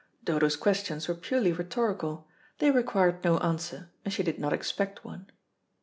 [0.23, 5.27] Dodo's questions were purely rhetorical; they required no answer, and she did not expect one.